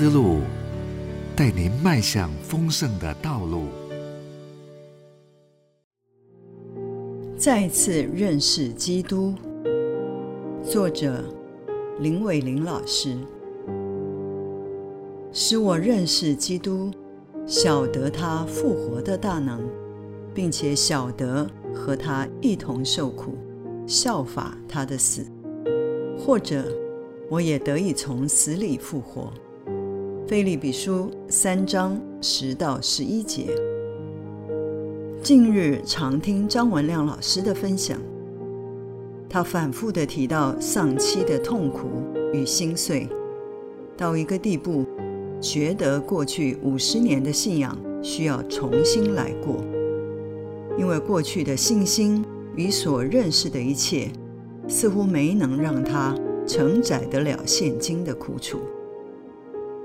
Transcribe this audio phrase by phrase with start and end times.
[0.00, 0.36] 思路，
[1.34, 3.64] 带您迈向丰盛的道路。
[7.36, 9.34] 再次认识基督，
[10.62, 11.24] 作者
[11.98, 13.16] 林伟玲老师，
[15.32, 16.92] 使我认识基督，
[17.44, 19.68] 晓得他复活的大能，
[20.32, 21.44] 并且晓得
[21.74, 23.36] 和他一同受苦，
[23.84, 25.26] 效法他的死，
[26.16, 26.72] 或者
[27.28, 29.32] 我也得以从死里复活。
[30.28, 33.46] 菲利比书三章十到十一节。
[35.22, 37.98] 近日常听张文亮老师的分享，
[39.26, 41.88] 他反复的提到丧妻的痛苦
[42.34, 43.08] 与心碎，
[43.96, 44.84] 到一个地步，
[45.40, 49.64] 觉得过去五十年的信仰需要重新来过，
[50.76, 52.22] 因为过去的信心
[52.54, 54.10] 与所认识的一切，
[54.68, 56.14] 似乎没能让他
[56.46, 58.58] 承载得了现今的苦楚。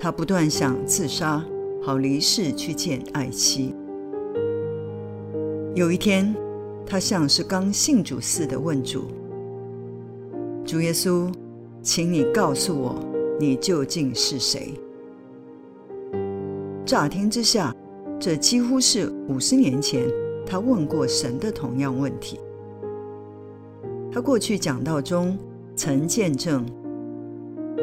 [0.00, 1.44] 他不断想自杀，
[1.82, 3.74] 好离世去见爱妻。
[5.74, 6.32] 有一天，
[6.86, 9.06] 他像是刚信主似的问主
[10.64, 11.28] ：“主耶稣，
[11.82, 12.94] 请你告诉我，
[13.40, 14.72] 你究竟是谁？”
[16.86, 17.74] 乍听之下，
[18.20, 20.08] 这几乎是五十年前
[20.46, 22.38] 他问过神的同样问题。
[24.12, 25.36] 他过去讲道中
[25.74, 26.64] 曾见证。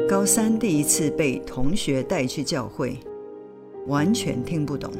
[0.08, 2.96] 高三第一次被同学带去教会，
[3.88, 4.92] 完全听不懂，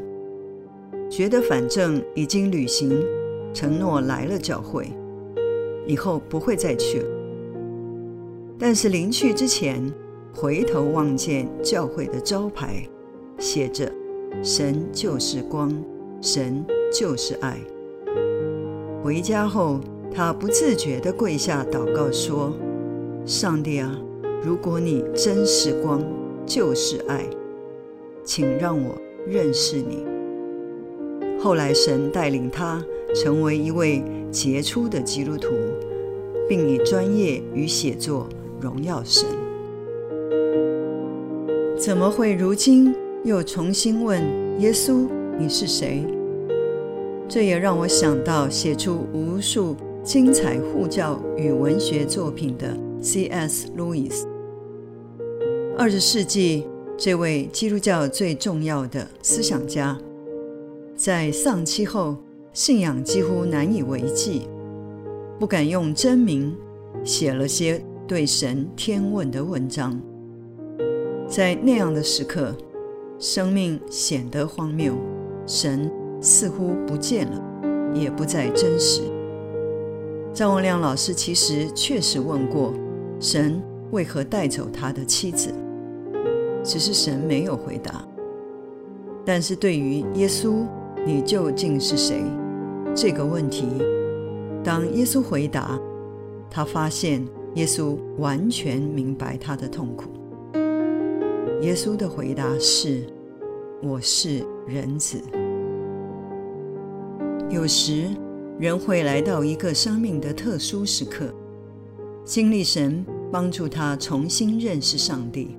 [1.08, 3.00] 觉得反正已经履行
[3.54, 4.88] 承诺来了教会，
[5.86, 7.08] 以后不会再去了。
[8.58, 9.80] 但是临去之前，
[10.34, 12.82] 回头望见教会的招牌，
[13.38, 13.92] 写着
[14.42, 15.72] “神就是光，
[16.20, 17.58] 神就是爱”。
[19.04, 19.78] 回家后，
[20.12, 22.52] 他不自觉地跪下祷告说
[23.24, 23.96] ：“上帝啊！”
[24.42, 26.02] 如果你真是光，
[26.46, 27.24] 就是爱，
[28.24, 28.94] 请让我
[29.26, 30.04] 认识你。
[31.40, 35.50] 后来，神带领他成为一位杰出的基督徒，
[36.48, 38.28] 并以专业与写作
[38.60, 39.28] 荣耀神。
[41.76, 42.94] 怎么会如今
[43.24, 44.22] 又重新问
[44.60, 45.06] 耶稣
[45.38, 46.04] 你是谁？
[47.28, 52.68] 这也让我想到写出无数精彩护教与文学作品的。
[53.06, 53.68] C.S.
[53.76, 54.26] 路易斯，
[55.78, 56.66] 二十世纪
[56.98, 59.96] 这位基督教最重要的思想家，
[60.96, 62.16] 在丧妻后，
[62.52, 64.48] 信仰几乎难以为继，
[65.38, 66.52] 不敢用真名，
[67.04, 70.00] 写了些对神天问的文章。
[71.28, 72.56] 在那样的时刻，
[73.20, 74.94] 生命显得荒谬，
[75.46, 75.88] 神
[76.20, 77.40] 似乎不见了，
[77.94, 79.02] 也不再真实。
[80.34, 82.74] 张文亮老师其实确实问过。
[83.18, 85.52] 神为何带走他的妻子？
[86.62, 88.04] 只是神没有回答。
[89.24, 90.66] 但是对于耶稣，
[91.04, 92.22] 你究竟是谁？
[92.94, 93.66] 这个问题，
[94.62, 95.78] 当耶稣回答，
[96.50, 100.10] 他发现耶稣完全明白他的痛苦。
[101.62, 103.06] 耶稣的回答是
[103.82, 105.18] ：“我是人子。”
[107.48, 108.08] 有时，
[108.58, 111.32] 人会来到一个生命的特殊时刻。
[112.26, 115.56] 经历神帮助他重新认识上帝，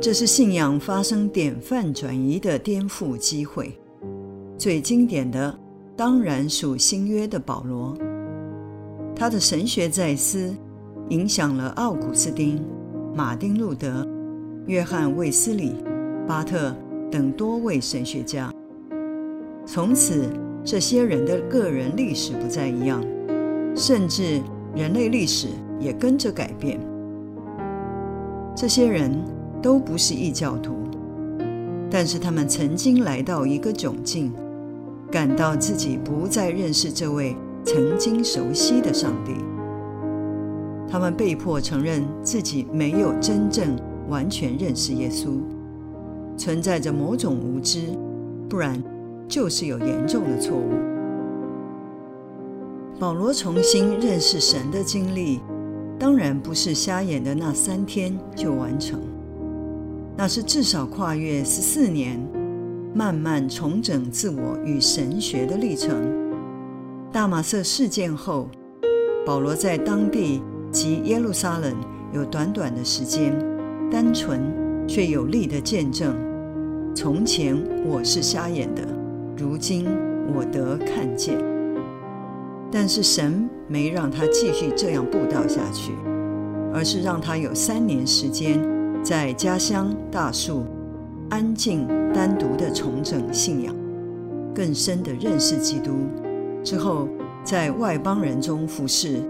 [0.00, 3.78] 这是信仰发生典范转移的颠覆机会。
[4.56, 5.54] 最经典的
[5.94, 7.94] 当然属新约的保罗，
[9.14, 10.56] 他的神学在思
[11.10, 12.64] 影响了奥古斯丁、
[13.14, 14.08] 马丁路德、
[14.66, 15.74] 约翰卫斯理、
[16.26, 16.74] 巴特
[17.10, 18.50] 等多位神学家。
[19.66, 20.24] 从此，
[20.64, 23.04] 这些人的个人历史不再一样，
[23.76, 24.40] 甚至。
[24.78, 25.48] 人类历史
[25.80, 26.78] 也跟着改变。
[28.54, 29.10] 这些人
[29.60, 30.76] 都不是异教徒，
[31.90, 34.32] 但是他们曾经来到一个窘境，
[35.10, 37.34] 感到自己不再认识这位
[37.64, 39.32] 曾经熟悉的上帝。
[40.88, 43.76] 他们被迫承认自己没有真正
[44.08, 45.40] 完全认识耶稣，
[46.36, 47.80] 存在着某种无知，
[48.48, 48.80] 不然
[49.26, 50.97] 就是有严重的错误。
[52.98, 55.40] 保罗重新认识神的经历，
[56.00, 59.00] 当然不是瞎眼的那三天就完成，
[60.16, 62.20] 那是至少跨越十四年，
[62.92, 65.94] 慢慢重整自我与神学的历程。
[67.12, 68.48] 大马色事件后，
[69.24, 70.42] 保罗在当地
[70.72, 71.72] 及耶路撒冷
[72.12, 73.32] 有短短的时间，
[73.92, 74.42] 单纯
[74.88, 76.16] 却有力的见证：
[76.96, 77.56] 从前
[77.86, 78.82] 我是瞎眼的，
[79.36, 79.86] 如今
[80.34, 81.38] 我得看见。
[82.70, 85.92] 但是神没让他继续这样布道下去，
[86.72, 88.60] 而是让他有三年时间
[89.02, 90.64] 在家乡大树
[91.30, 93.74] 安静单独的重整信仰，
[94.54, 95.92] 更深的认识基督
[96.62, 97.08] 之后，
[97.42, 99.22] 在外邦人中服侍，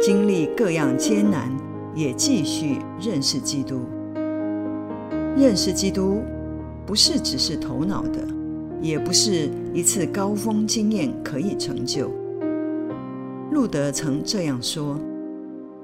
[0.00, 1.50] 经历各样艰难，
[1.94, 3.80] 也继续认识基督。
[5.36, 6.22] 认识基督
[6.86, 8.24] 不是只是头脑的，
[8.80, 12.08] 也不是一次高峰经验可以成就。
[13.52, 14.98] 路德曾这样说：“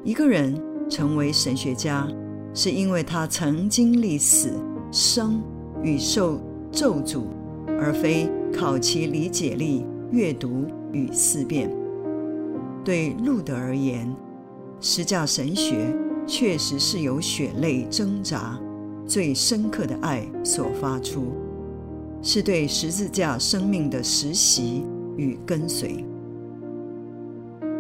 [0.03, 2.09] 一个人成为神学家，
[2.53, 4.51] 是因为他曾经历死、
[4.91, 5.41] 生
[5.83, 6.41] 与受
[6.73, 7.25] 咒诅，
[7.79, 11.71] 而非靠其理解力、阅读与思辨。”
[12.85, 14.13] 对路德而言，
[14.81, 15.95] 实价神学
[16.27, 18.59] 确实是由血泪挣扎、
[19.07, 21.35] 最深刻的爱所发出，
[22.23, 24.85] 是对十字架生命的实习
[25.17, 26.05] 与跟随。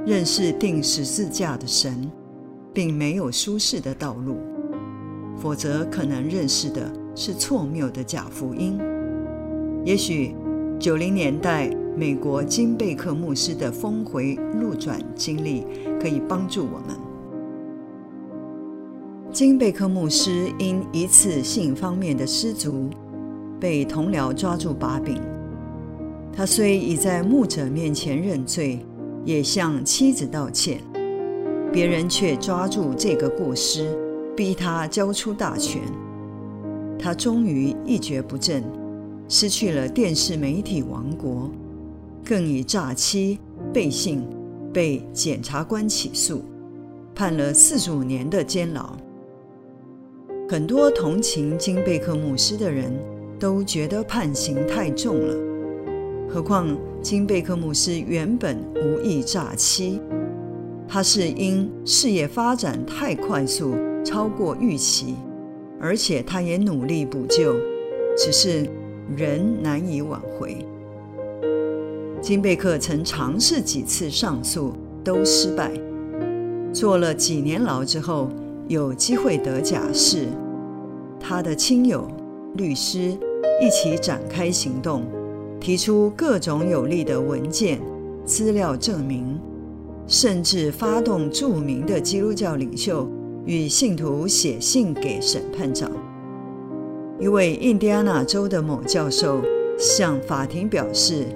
[0.07, 2.11] 认识定十字架的神，
[2.73, 4.39] 并没有舒适的道路，
[5.37, 8.79] 否则可能认识的是错谬的假福音。
[9.85, 10.35] 也许
[10.79, 15.65] 九零年代美国金贝克牧师的峰回路转经历
[16.01, 16.97] 可以帮助我们。
[19.31, 22.89] 金贝克牧师因一次性方面的失足，
[23.61, 25.21] 被同僚抓住把柄。
[26.33, 28.81] 他虽已在牧者面前认罪。
[29.25, 30.81] 也向妻子道歉，
[31.73, 33.97] 别人却抓住这个过失，
[34.37, 35.83] 逼他交出大权。
[36.99, 38.63] 他终于一蹶不振，
[39.29, 41.51] 失去了电视媒体王国，
[42.25, 43.39] 更以诈欺、
[43.73, 44.23] 背信
[44.73, 46.43] 被检察官起诉，
[47.15, 48.97] 判了四十五年的监牢。
[50.49, 52.93] 很多同情金贝克牧师的人
[53.39, 55.35] 都觉得判刑太重了，
[56.33, 56.77] 何况。
[57.03, 59.99] 金贝克牧师原本无意诈欺，
[60.87, 63.75] 他是因事业发展太快速，
[64.05, 65.15] 超过预期，
[65.81, 67.55] 而且他也努力补救，
[68.19, 68.69] 只是
[69.17, 70.59] 人难以挽回。
[72.21, 75.73] 金贝克曾尝试几次上诉，都失败。
[76.71, 78.29] 坐了几年牢之后，
[78.69, 80.27] 有机会得假释，
[81.19, 82.07] 他的亲友、
[82.57, 82.99] 律师
[83.59, 85.03] 一起展开行动。
[85.61, 87.79] 提出各种有力的文件、
[88.25, 89.39] 资料证明，
[90.07, 93.07] 甚至发动著名的基督教领袖
[93.45, 95.93] 与信徒写信给审判长。
[97.21, 99.43] 一位印第安纳州的某教授
[99.79, 101.27] 向法庭表示，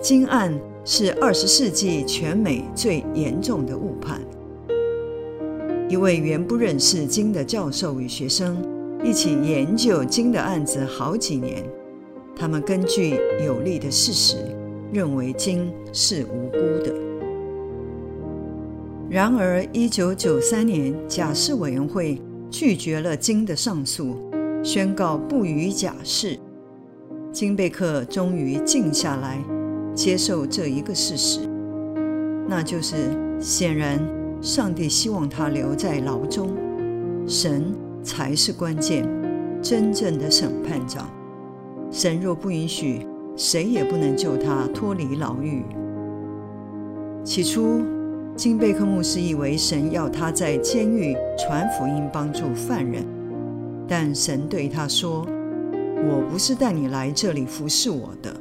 [0.00, 0.52] 金案
[0.84, 4.20] 是二十世纪全美最严重的误判。
[5.88, 8.60] 一位原不认识金的教授与学生
[9.02, 11.62] 一起研究金的案子好几年。
[12.38, 14.36] 他们根据有力的事实，
[14.92, 16.94] 认为金是无辜的。
[19.10, 24.14] 然而，一九九三年，假释委员会拒绝了金的上诉，
[24.62, 26.38] 宣告不予假释。
[27.32, 29.42] 金贝克终于静下来，
[29.94, 31.40] 接受这一个事实，
[32.46, 32.96] 那就是
[33.40, 33.98] 显然
[34.40, 36.50] 上帝希望他留在牢中，
[37.26, 39.08] 神才是关键，
[39.60, 41.10] 真正的审判长。
[41.90, 43.06] 神若不允许，
[43.36, 45.64] 谁也不能救他脱离牢狱。
[47.24, 47.82] 起初，
[48.36, 53.04] 金贝克牧师以为神要他在监狱传福音，帮助犯人。
[53.86, 55.26] 但神对他说
[56.08, 58.34] ：“我不是带你来这里服侍我的，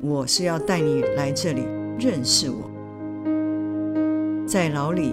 [0.00, 1.62] 我是要带你来这里
[1.98, 2.70] 认识我。”
[4.48, 5.12] 在牢里，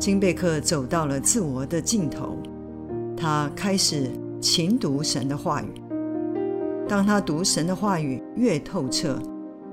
[0.00, 2.36] 金贝克走到了自我的尽头，
[3.16, 5.66] 他开始勤读神的话语。
[6.88, 9.18] 当他读神的话语越透彻，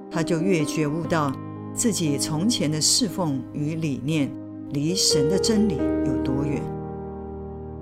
[0.10, 1.32] 他就越觉悟到
[1.74, 4.32] 自己从前的侍奉与理念
[4.72, 6.62] 离神的真理有多远。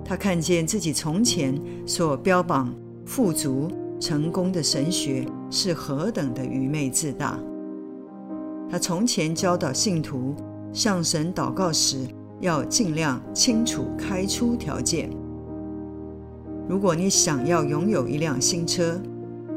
[0.04, 2.74] 他看见自己从前所标榜
[3.06, 7.38] 富足成功的神学是何等的愚昧自大。
[8.68, 10.34] 他从前教导信徒
[10.72, 12.06] 向神祷告时，
[12.40, 15.08] 要尽量清楚开出条件。
[16.68, 19.00] 如果你想要拥有一辆新车，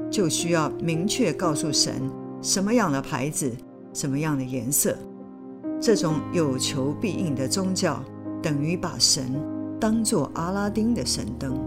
[0.10, 1.94] 就需要明确告诉神
[2.42, 3.52] 什么样的牌子、
[3.94, 4.96] 什么样的颜色。
[5.82, 8.02] 这种有求必应的宗教，
[8.42, 9.26] 等于把神
[9.80, 11.60] 当作阿拉丁的神灯。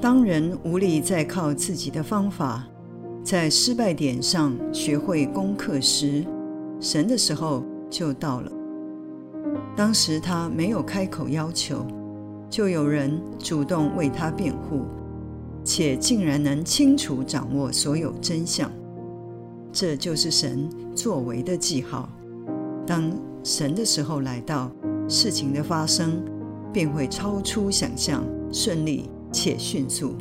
[0.00, 2.64] 当人无力再靠自己的方法，
[3.22, 6.24] 在失败点上学会攻克时，
[6.80, 8.50] 神的时候就到了。
[9.76, 11.84] 当时他没有开口要求，
[12.48, 14.84] 就有人主动为他辩护。
[15.72, 18.68] 且竟然能清楚掌握所有真相，
[19.70, 22.08] 这就是神作为的记号。
[22.84, 23.08] 当
[23.44, 24.68] 神的时候来到，
[25.06, 26.24] 事情的发生
[26.72, 30.16] 便会超出想象，顺利且迅速。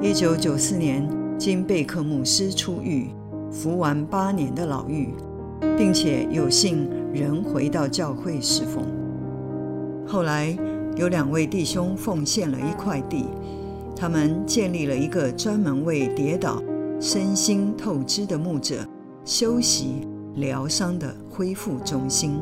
[0.00, 1.06] 一九九四年，
[1.36, 3.10] 金贝克牧师出狱，
[3.50, 5.10] 服完八年的牢狱，
[5.76, 8.86] 并且有幸仍回到教会侍奉。
[10.06, 10.56] 后来
[10.96, 13.26] 有两位弟兄奉献了一块地，
[14.00, 16.62] 他们建立了一个专门为跌倒、
[16.98, 18.76] 身心透支的牧者
[19.26, 22.40] 休息疗伤的恢复中心。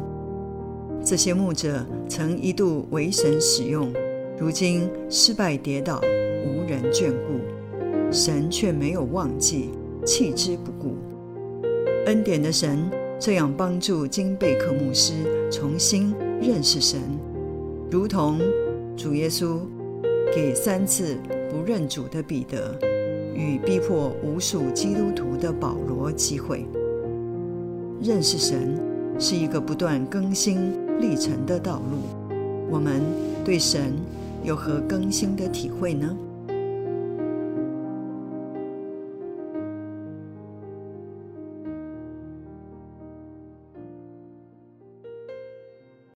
[1.05, 3.93] 这些牧者曾一度为神使用，
[4.38, 6.00] 如今失败跌倒，
[6.47, 9.71] 无人眷顾，神却没有忘记，
[10.07, 10.95] 弃之不顾。
[12.07, 12.88] 恩典的神
[13.19, 17.00] 这样帮助金贝克牧师重新认识神，
[17.91, 18.38] 如同
[18.97, 19.59] 主耶稣
[20.33, 21.17] 给三次
[21.50, 22.78] 不认主的彼得
[23.35, 26.67] 与逼迫无数基督徒的保罗机会。
[28.02, 28.81] 认识神
[29.19, 30.87] 是一个不断更新。
[31.00, 32.37] 历程的道路，
[32.69, 33.00] 我们
[33.45, 33.95] 对神
[34.43, 36.17] 有何更新的体会呢？